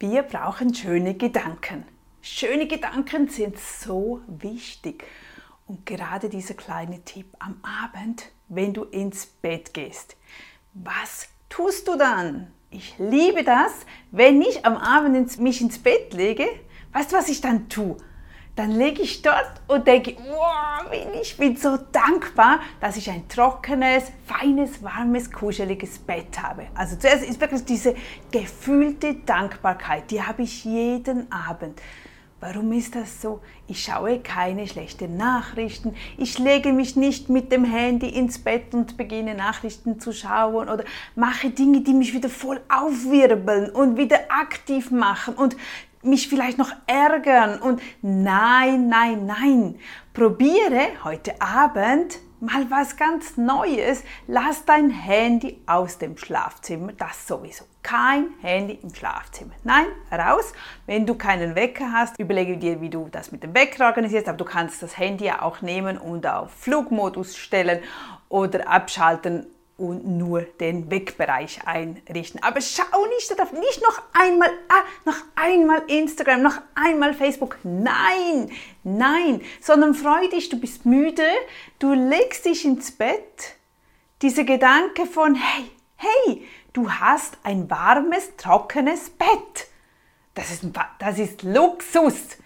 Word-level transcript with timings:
Wir 0.00 0.22
brauchen 0.22 0.72
schöne 0.72 1.14
Gedanken. 1.14 1.84
Schöne 2.22 2.68
Gedanken 2.68 3.28
sind 3.28 3.58
so 3.58 4.20
wichtig. 4.28 5.02
Und 5.66 5.86
gerade 5.86 6.28
dieser 6.28 6.54
kleine 6.54 7.02
Tipp 7.04 7.34
am 7.40 7.56
Abend, 7.62 8.26
wenn 8.46 8.72
du 8.72 8.84
ins 8.84 9.26
Bett 9.26 9.74
gehst. 9.74 10.14
Was 10.72 11.28
tust 11.48 11.88
du 11.88 11.96
dann? 11.96 12.52
Ich 12.70 12.94
liebe 12.98 13.42
das, 13.42 13.72
wenn 14.12 14.40
ich 14.40 14.64
am 14.64 14.76
Abend 14.76 15.36
mich 15.40 15.60
ins 15.60 15.80
Bett 15.80 16.14
lege. 16.14 16.46
Weißt 16.92 17.10
du, 17.10 17.16
was 17.16 17.28
ich 17.28 17.40
dann 17.40 17.68
tue? 17.68 17.96
Dann 18.58 18.72
lege 18.72 19.02
ich 19.02 19.22
dort 19.22 19.52
und 19.68 19.86
denke, 19.86 20.16
wow, 20.28 20.90
ich 21.22 21.36
bin 21.36 21.56
so 21.56 21.78
dankbar, 21.92 22.58
dass 22.80 22.96
ich 22.96 23.08
ein 23.08 23.28
trockenes, 23.28 24.10
feines, 24.26 24.82
warmes, 24.82 25.30
kuscheliges 25.30 26.00
Bett 26.00 26.42
habe. 26.42 26.66
Also 26.74 26.96
zuerst 26.96 27.24
ist 27.24 27.40
wirklich 27.40 27.64
diese 27.64 27.94
gefühlte 28.32 29.14
Dankbarkeit, 29.14 30.10
die 30.10 30.20
habe 30.20 30.42
ich 30.42 30.64
jeden 30.64 31.30
Abend. 31.30 31.80
Warum 32.40 32.72
ist 32.72 32.94
das 32.94 33.20
so? 33.20 33.40
Ich 33.66 33.82
schaue 33.82 34.20
keine 34.20 34.68
schlechten 34.68 35.16
Nachrichten. 35.16 35.96
Ich 36.16 36.38
lege 36.38 36.72
mich 36.72 36.94
nicht 36.94 37.28
mit 37.28 37.50
dem 37.50 37.64
Handy 37.64 38.08
ins 38.08 38.38
Bett 38.38 38.74
und 38.74 38.96
beginne 38.96 39.34
Nachrichten 39.34 39.98
zu 39.98 40.12
schauen 40.12 40.68
oder 40.68 40.84
mache 41.16 41.50
Dinge, 41.50 41.80
die 41.80 41.94
mich 41.94 42.14
wieder 42.14 42.28
voll 42.28 42.60
aufwirbeln 42.68 43.70
und 43.70 43.96
wieder 43.96 44.18
aktiv 44.28 44.92
machen 44.92 45.34
und 45.34 45.56
mich 46.08 46.28
vielleicht 46.28 46.58
noch 46.58 46.72
ärgern 46.86 47.60
und 47.60 47.80
nein, 48.02 48.88
nein, 48.88 49.26
nein. 49.26 49.78
Probiere 50.12 50.88
heute 51.04 51.40
Abend 51.40 52.18
mal 52.40 52.70
was 52.70 52.96
ganz 52.96 53.36
Neues. 53.36 54.04
Lass 54.26 54.64
dein 54.64 54.90
Handy 54.90 55.60
aus 55.66 55.98
dem 55.98 56.16
Schlafzimmer. 56.16 56.92
Das 56.92 57.26
sowieso. 57.26 57.64
Kein 57.82 58.28
Handy 58.40 58.78
im 58.82 58.94
Schlafzimmer. 58.94 59.54
Nein, 59.64 59.86
raus. 60.12 60.52
Wenn 60.86 61.06
du 61.06 61.14
keinen 61.14 61.54
Wecker 61.54 61.92
hast, 61.92 62.18
überlege 62.18 62.56
dir, 62.56 62.80
wie 62.80 62.90
du 62.90 63.08
das 63.10 63.32
mit 63.32 63.42
dem 63.42 63.54
Wecker 63.54 63.86
organisierst. 63.86 64.28
Aber 64.28 64.38
du 64.38 64.44
kannst 64.44 64.82
das 64.82 64.98
Handy 64.98 65.26
ja 65.26 65.42
auch 65.42 65.62
nehmen 65.62 65.98
und 65.98 66.26
auf 66.26 66.50
Flugmodus 66.52 67.36
stellen 67.36 67.80
oder 68.28 68.68
abschalten 68.68 69.46
und 69.78 70.04
nur 70.04 70.42
den 70.42 70.90
Wegbereich 70.90 71.60
einrichten. 71.64 72.42
Aber 72.42 72.60
schau 72.60 73.06
nicht 73.14 73.30
darauf, 73.30 73.52
nicht 73.52 73.80
noch 73.80 74.02
einmal, 74.12 74.50
ah, 74.68 74.82
noch 75.04 75.16
einmal 75.36 75.82
Instagram, 75.86 76.42
noch 76.42 76.60
einmal 76.74 77.14
Facebook. 77.14 77.58
Nein, 77.62 78.50
nein, 78.82 79.40
sondern 79.60 79.94
freu 79.94 80.28
dich, 80.28 80.48
du 80.48 80.58
bist 80.58 80.84
müde, 80.84 81.22
du 81.78 81.94
legst 81.94 82.44
dich 82.44 82.64
ins 82.64 82.90
Bett. 82.90 83.54
Dieser 84.20 84.42
Gedanke 84.42 85.06
von, 85.06 85.36
hey, 85.36 85.70
hey, 85.94 86.44
du 86.72 86.90
hast 86.90 87.38
ein 87.44 87.70
warmes, 87.70 88.36
trockenes 88.36 89.10
Bett. 89.10 89.68
Das 90.34 90.50
ist, 90.50 90.64
das 90.98 91.18
ist 91.20 91.44
Luxus. 91.44 92.36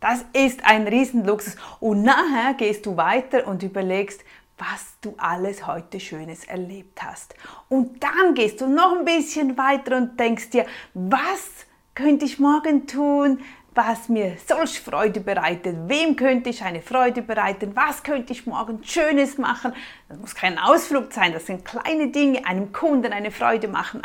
Das 0.00 0.22
ist 0.34 0.62
ein 0.66 0.86
Riesenluxus. 0.86 1.56
Und 1.80 2.02
nachher 2.02 2.52
gehst 2.58 2.84
du 2.84 2.98
weiter 2.98 3.46
und 3.46 3.62
überlegst, 3.62 4.22
was 4.58 4.96
du 5.00 5.14
alles 5.18 5.66
heute 5.66 6.00
Schönes 6.00 6.44
erlebt 6.44 7.02
hast. 7.02 7.34
Und 7.68 8.02
dann 8.02 8.34
gehst 8.34 8.60
du 8.60 8.68
noch 8.68 8.96
ein 8.96 9.04
bisschen 9.04 9.56
weiter 9.56 9.96
und 9.96 10.18
denkst 10.18 10.50
dir, 10.50 10.66
was 10.94 11.66
könnte 11.94 12.24
ich 12.24 12.38
morgen 12.38 12.86
tun, 12.86 13.40
was 13.74 14.08
mir 14.08 14.36
solch 14.46 14.80
Freude 14.80 15.20
bereitet, 15.20 15.76
wem 15.88 16.14
könnte 16.14 16.50
ich 16.50 16.62
eine 16.62 16.80
Freude 16.80 17.22
bereiten, 17.22 17.74
was 17.74 18.02
könnte 18.04 18.32
ich 18.32 18.46
morgen 18.46 18.84
Schönes 18.84 19.36
machen. 19.36 19.72
Das 20.08 20.18
muss 20.18 20.34
kein 20.34 20.58
Ausflug 20.58 21.12
sein, 21.12 21.32
das 21.32 21.46
sind 21.46 21.64
kleine 21.64 22.08
Dinge, 22.08 22.46
einem 22.46 22.72
Kunden 22.72 23.12
eine 23.12 23.32
Freude 23.32 23.66
machen, 23.66 24.00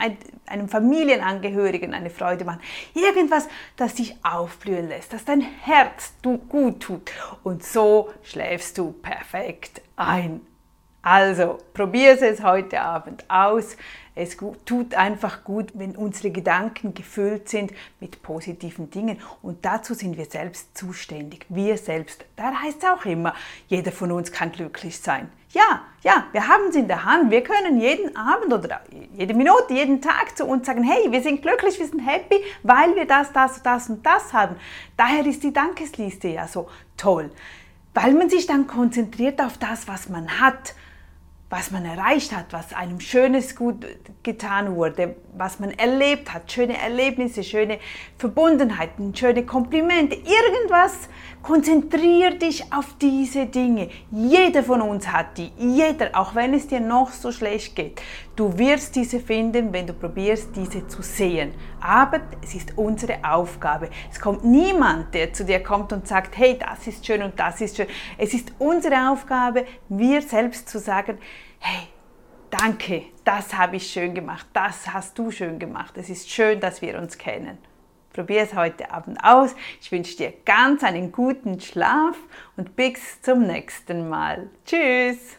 einem 0.50 0.70
Familienangehörigen 0.70 1.94
eine 1.94 2.10
Freude 2.10 2.46
machen. 2.46 2.62
Irgendwas, 2.94 3.48
das 3.76 3.96
dich 3.96 4.16
aufblühen 4.24 4.90
lässt, 4.90 5.14
das 5.14 5.26
dein 5.26 5.42
Herz 5.42 6.14
gut 6.50 6.82
tut. 6.82 7.12
Und 7.44 7.64
so 7.64 8.10
schläfst 8.24 8.78
du 8.78 8.92
perfekt 8.92 9.82
ein. 9.96 10.42
Also, 11.02 11.60
probier 11.74 12.22
es 12.22 12.44
heute 12.44 12.82
Abend 12.82 13.24
aus. 13.30 13.78
Es 14.16 14.36
tut 14.66 14.96
einfach 14.96 15.46
gut, 15.46 15.72
wenn 15.76 15.96
unsere 15.96 16.30
Gedanken 16.30 16.94
gefüllt 16.94 17.48
sind 17.48 17.72
mit 18.02 18.22
positiven 18.22 18.90
Dingen. 18.90 19.18
Und 19.42 19.64
dazu 19.64 19.94
sind 19.94 20.18
wir 20.18 20.26
selbst 20.26 20.78
zuständig. 20.78 21.46
Wir 21.48 21.78
selbst. 21.78 22.26
Da 22.36 22.52
heißt 22.52 22.84
es 22.84 22.90
auch 22.90 23.06
immer, 23.06 23.34
jeder 23.70 23.94
von 23.94 24.12
uns 24.12 24.34
kann 24.34 24.52
glücklich 24.52 25.00
sein. 25.00 25.30
Ja, 25.52 25.84
ja, 26.04 26.26
wir 26.34 26.50
haben 26.50 26.68
es 26.68 26.76
in 26.76 26.90
der 26.90 27.06
Hand. 27.06 27.32
Wir 27.32 27.44
können 27.44 27.80
jeden 27.80 28.14
Abend 28.18 28.52
oder 28.52 28.82
jede 29.14 29.34
Minute, 29.34 29.74
jeden 29.74 30.02
Tag 30.02 30.38
zu 30.38 30.46
uns 30.46 30.68
sagen, 30.68 30.84
hey, 30.84 31.10
wir 31.10 31.24
sind 31.24 31.42
glücklich, 31.42 31.80
wir 31.80 31.88
sind 31.88 32.06
happy, 32.06 32.44
weil 32.62 32.94
wir 32.96 33.06
das, 33.06 33.32
das, 33.32 33.64
das 33.64 33.90
und 33.90 34.06
das 34.06 34.34
haben. 34.34 34.58
Daher 34.98 35.26
ist 35.26 35.44
die 35.44 35.54
Dankesliste 35.54 36.28
ja 36.28 36.46
so 36.46 36.68
toll. 36.98 37.32
Weil 37.94 38.14
man 38.14 38.30
sich 38.30 38.48
dann 38.48 38.68
konzentriert 38.68 39.42
auf 39.42 39.58
das, 39.58 39.88
was 39.88 40.10
man 40.10 40.42
hat 40.42 40.76
was 41.50 41.72
man 41.72 41.84
erreicht 41.84 42.36
hat, 42.36 42.54
was 42.54 42.74
einem 42.74 43.00
Schönes 43.00 43.56
gut 43.56 43.84
getan 44.22 44.76
wurde, 44.76 45.16
was 45.36 45.60
man 45.60 45.72
erlebt 45.72 46.32
hat, 46.32 46.52
schöne 46.52 46.78
Erlebnisse, 46.78 47.44
schöne 47.44 47.80
Verbundenheiten, 48.20 49.16
schöne 49.16 49.46
Komplimente, 49.46 50.16
irgendwas. 50.16 51.10
Konzentrier 51.42 52.38
dich 52.38 52.72
auf 52.74 52.98
diese 53.02 53.46
Dinge. 53.46 53.90
Jeder 54.12 54.62
von 54.62 54.82
uns 54.82 55.08
hat 55.08 55.38
die, 55.38 55.52
jeder, 55.58 56.10
auch 56.14 56.36
wenn 56.36 56.54
es 56.54 56.68
dir 56.68 56.82
noch 56.82 57.12
so 57.12 57.32
schlecht 57.32 57.78
geht. 57.78 58.02
Du 58.36 58.58
wirst 58.58 58.96
diese 58.96 59.22
finden, 59.22 59.72
wenn 59.72 59.88
du 59.88 59.94
probierst, 59.94 60.54
diese 60.56 60.86
zu 60.88 61.02
sehen. 61.02 61.54
Aber 61.80 62.20
es 62.44 62.56
ist 62.56 62.78
unsere 62.78 63.24
Aufgabe. 63.24 63.90
Es 64.12 64.20
kommt 64.20 64.44
niemand, 64.44 65.14
der 65.14 65.32
zu 65.32 65.46
dir 65.46 65.64
kommt 65.64 65.94
und 65.94 66.08
sagt, 66.08 66.38
hey, 66.38 66.60
das 66.60 66.88
ist 66.88 67.06
schön 67.06 67.24
und 67.24 67.40
das 67.40 67.62
ist 67.62 67.78
schön. 67.78 67.88
Es 68.18 68.34
ist 68.34 68.52
unsere 68.60 69.10
Aufgabe, 69.10 69.66
wir 69.88 70.22
selbst 70.22 70.68
zu 70.68 70.78
sagen, 70.78 71.20
hey, 71.60 71.88
danke, 72.50 73.04
das 73.24 73.54
habe 73.54 73.78
ich 73.78 73.92
schön 73.92 74.14
gemacht, 74.14 74.48
das 74.54 74.92
hast 74.94 75.18
du 75.18 75.32
schön 75.32 75.60
gemacht. 75.60 75.98
Es 75.98 76.10
ist 76.10 76.30
schön, 76.30 76.60
dass 76.60 76.82
wir 76.82 76.98
uns 76.98 77.18
kennen. 77.18 77.58
Probier 78.14 78.42
es 78.42 78.56
heute 78.56 78.92
Abend 78.92 79.24
aus. 79.24 79.56
Ich 79.82 79.92
wünsche 79.92 80.18
dir 80.18 80.34
ganz 80.46 80.84
einen 80.84 81.12
guten 81.12 81.60
Schlaf 81.60 82.18
und 82.58 82.76
bis 82.76 83.22
zum 83.22 83.46
nächsten 83.46 84.10
Mal. 84.10 84.50
Tschüss! 84.66 85.38